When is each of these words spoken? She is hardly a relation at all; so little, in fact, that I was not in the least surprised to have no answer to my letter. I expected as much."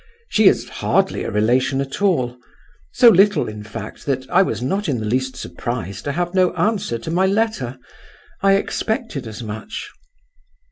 She 0.29 0.47
is 0.47 0.67
hardly 0.67 1.23
a 1.23 1.29
relation 1.29 1.79
at 1.79 2.01
all; 2.01 2.35
so 2.91 3.07
little, 3.09 3.47
in 3.47 3.61
fact, 3.63 4.07
that 4.07 4.27
I 4.31 4.41
was 4.41 4.59
not 4.59 4.89
in 4.89 4.97
the 4.99 5.05
least 5.05 5.35
surprised 5.35 6.05
to 6.05 6.13
have 6.13 6.33
no 6.33 6.55
answer 6.55 6.97
to 6.97 7.11
my 7.11 7.27
letter. 7.27 7.77
I 8.41 8.53
expected 8.55 9.27
as 9.27 9.43
much." 9.43 9.91